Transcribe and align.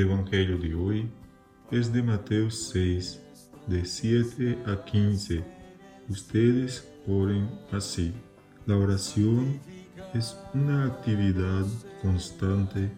Evangelho 0.00 0.58
de 0.58 0.74
hoje 0.74 1.06
é 1.70 1.78
de 1.78 2.02
Mateus 2.02 2.70
6, 2.70 3.20
de 3.68 3.86
7 3.86 4.58
a 4.64 4.74
15. 4.74 5.44
Ustedes 6.08 6.82
orem 7.06 7.46
assim. 7.70 8.14
A 8.66 8.72
oração 8.72 9.60
é 10.14 10.18
uma 10.54 10.86
atividade 10.86 11.70
constante 12.00 12.90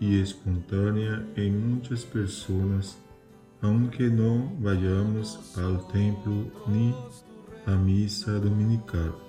e 0.00 0.20
espontânea 0.20 1.24
em 1.36 1.52
muitas 1.52 2.04
pessoas, 2.04 2.98
aunque 3.62 4.10
não 4.10 4.56
vayamos 4.60 5.56
ao 5.56 5.78
templo 5.92 6.50
nem 6.66 6.92
à 7.66 7.76
missa 7.76 8.40
dominical. 8.40 9.20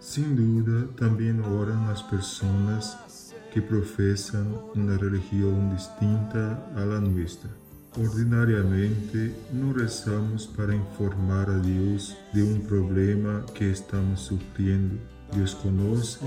Sem 0.00 0.34
dúvida, 0.34 0.88
também 0.96 1.38
oram 1.38 1.90
as 1.90 2.00
pessoas 2.00 3.31
que 3.52 3.60
profesan 3.60 4.56
una 4.74 4.96
religión 4.96 5.74
distinta 5.74 6.66
a 6.74 6.84
la 6.86 7.00
nuestra. 7.00 7.50
Ordinariamente 7.96 9.34
no 9.52 9.74
rezamos 9.74 10.46
para 10.46 10.74
informar 10.74 11.50
a 11.50 11.58
Dios 11.58 12.16
de 12.32 12.42
un 12.42 12.62
problema 12.62 13.44
que 13.54 13.70
estamos 13.70 14.20
sufriendo. 14.20 14.96
Dios 15.34 15.54
conoce 15.54 16.20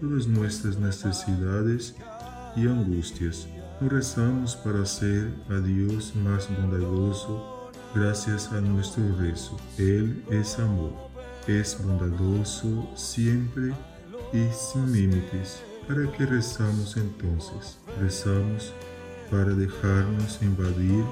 todas 0.00 0.28
nuestras 0.28 0.78
necesidades 0.78 1.96
y 2.54 2.68
angustias. 2.68 3.48
No 3.80 3.88
rezamos 3.88 4.54
para 4.54 4.86
ser 4.86 5.34
a 5.48 5.58
Dios 5.58 6.14
más 6.14 6.48
bondadoso 6.48 7.72
gracias 7.92 8.52
a 8.52 8.60
nuestro 8.60 9.02
rezo. 9.16 9.56
Él 9.78 10.22
es 10.30 10.60
amor, 10.60 10.92
es 11.48 11.76
bondadoso 11.82 12.88
siempre 12.94 13.72
y 14.32 14.46
sin 14.52 14.92
límites. 14.92 15.62
¿Para 15.90 16.12
qué 16.12 16.24
rezamos 16.24 16.96
entonces? 16.96 17.76
Rezamos 18.00 18.72
para 19.28 19.52
dejarnos 19.52 20.38
invadir 20.40 21.04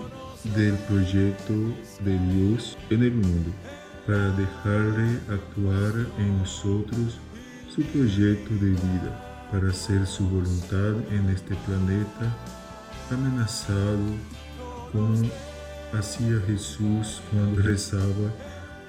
del 0.55 0.77
proyecto 0.87 1.53
de 2.05 2.17
Dios 2.17 2.79
en 2.89 3.03
el 3.03 3.11
mundo, 3.11 3.51
para 4.07 4.31
dejarle 4.37 5.19
actuar 5.31 5.95
en 6.19 6.39
nosotros 6.39 7.19
su 7.75 7.83
proyecto 7.87 8.55
de 8.55 8.71
vida 8.71 9.49
para 9.51 9.69
hacer 9.69 10.07
su 10.07 10.25
voluntad 10.29 10.95
en 11.11 11.29
este 11.31 11.57
planeta 11.67 12.37
amenazado 13.11 13.99
como 14.93 15.29
hacía 15.93 16.41
Jesús 16.47 17.21
cuando 17.33 17.63
rezaba 17.63 18.31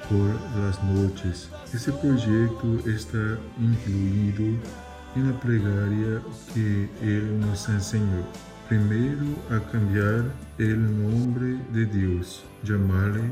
por 0.08 0.62
las 0.62 0.84
noches. 0.84 1.50
Ese 1.74 1.92
proyecto 1.94 2.78
está 2.88 3.40
incluido 3.60 4.60
en 5.16 5.32
la 5.32 5.40
plegaria 5.40 6.22
que 6.54 6.90
Él 7.02 7.40
nos 7.40 7.68
enseñó. 7.70 8.26
Primero 8.68 9.26
a 9.50 9.60
cambiar 9.72 10.32
el 10.60 10.80
nombre 11.02 11.58
de 11.74 11.86
Dios, 11.86 12.44
llamarle 12.64 13.24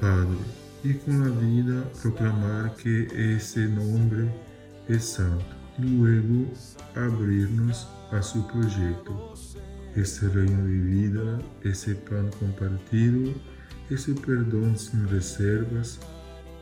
Padre, 0.00 0.38
y 0.82 0.94
con 0.94 1.20
la 1.20 1.40
vida 1.40 1.84
proclamar 2.00 2.74
que 2.76 3.34
ese 3.36 3.66
nombre 3.68 4.30
es 4.88 5.04
santo 5.04 5.44
y 5.78 5.82
luego 5.82 6.50
abrirnos 6.94 7.88
a 8.12 8.22
su 8.22 8.46
proyecto, 8.46 9.34
ese 9.94 10.28
reino 10.28 10.64
de 10.64 10.78
vida, 10.78 11.38
ese 11.62 11.94
pan 11.94 12.30
compartido, 12.38 13.32
ese 13.90 14.14
perdón 14.14 14.78
sin 14.78 15.08
reservas 15.08 15.98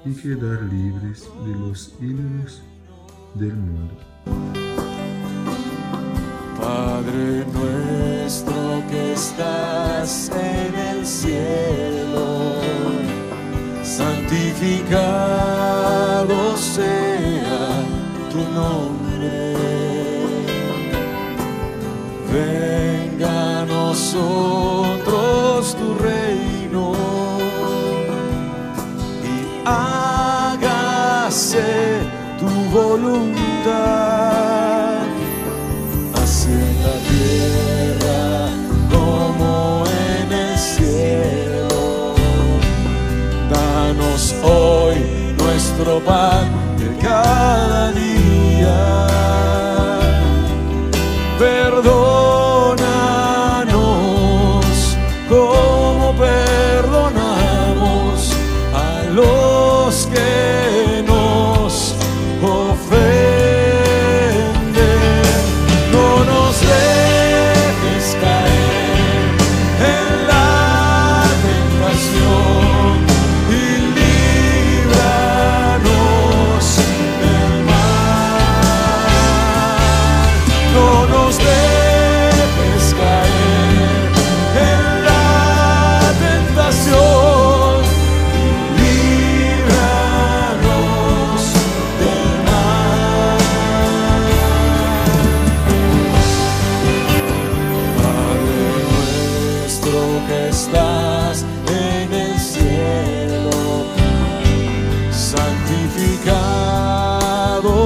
y 0.05 0.15
quedar 0.15 0.63
libres 0.63 1.29
de 1.47 1.53
los 1.53 1.95
ídolos 2.01 2.63
del 3.35 3.55
mundo. 3.55 4.64
Padre 6.65 7.45
nuestro 7.53 8.81
que 8.89 9.13
estás 9.13 10.31
en 10.31 10.75
el 10.75 11.05
cielo, 11.05 12.55
santificado 13.83 16.57
sea 16.57 17.85
tu 18.33 18.39
nombre. 18.59 19.53
Venga 22.33 23.61
a 23.61 23.67
nosotros 23.67 25.77
tu 25.77 25.95
reino 26.03 26.95
y 29.23 29.25
hágase 29.67 31.69
tu 32.41 32.49
voluntad 32.75 33.35
como 38.91 39.85
en 39.87 40.33
el 40.33 40.59
cielo, 40.59 42.15
danos 43.51 44.35
hoy 44.43 44.97
nuestro 45.39 46.01
pan 46.01 46.51
de 46.77 46.97
cada 46.99 47.93
día. 47.93 49.07
Perdónanos 51.39 51.87
como 55.29 56.15
perdonamos 56.19 58.33
a 58.75 59.05
los 59.11 60.07
que. 60.07 60.44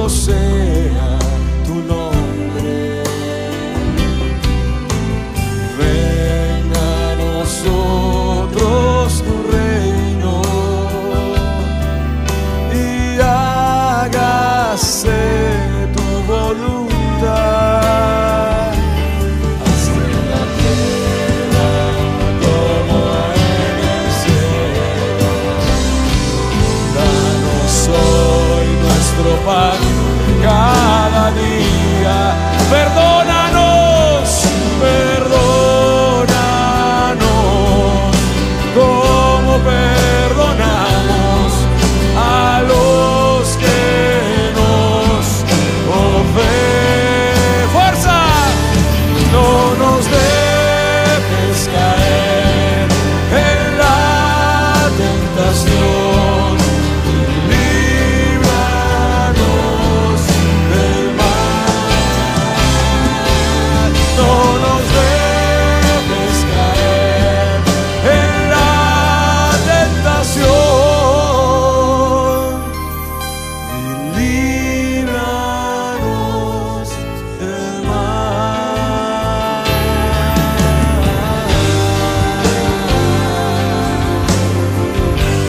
sé. 0.09 0.48